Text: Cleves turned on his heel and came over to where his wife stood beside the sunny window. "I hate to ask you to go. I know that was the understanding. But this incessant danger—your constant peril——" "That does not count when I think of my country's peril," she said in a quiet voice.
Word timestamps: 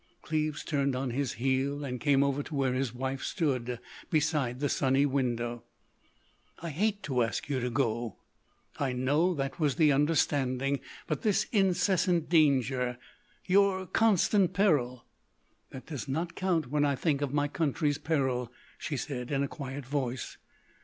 Cleves 0.23 0.63
turned 0.63 0.95
on 0.95 1.11
his 1.11 1.33
heel 1.33 1.85
and 1.85 2.01
came 2.01 2.23
over 2.23 2.41
to 2.41 2.55
where 2.55 2.73
his 2.73 2.91
wife 2.91 3.21
stood 3.21 3.79
beside 4.09 4.59
the 4.59 4.67
sunny 4.67 5.05
window. 5.05 5.63
"I 6.59 6.71
hate 6.71 7.03
to 7.03 7.21
ask 7.21 7.47
you 7.49 7.59
to 7.59 7.69
go. 7.69 8.17
I 8.79 8.93
know 8.93 9.35
that 9.35 9.59
was 9.59 9.75
the 9.75 9.91
understanding. 9.91 10.79
But 11.05 11.21
this 11.21 11.43
incessant 11.51 12.29
danger—your 12.29 13.85
constant 13.85 14.53
peril——" 14.53 15.05
"That 15.69 15.85
does 15.85 16.07
not 16.07 16.33
count 16.33 16.71
when 16.71 16.83
I 16.83 16.95
think 16.95 17.21
of 17.21 17.31
my 17.31 17.47
country's 17.47 17.99
peril," 17.99 18.51
she 18.79 18.97
said 18.97 19.29
in 19.29 19.43
a 19.43 19.47
quiet 19.47 19.85
voice. 19.85 20.37